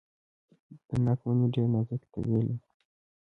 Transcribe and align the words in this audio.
د 0.87 0.89
ناک 1.05 1.19
ونې 1.23 1.47
ډیر 1.53 1.67
نازک 1.73 2.01
طبیعت 2.13 2.31
لري. 2.45 2.55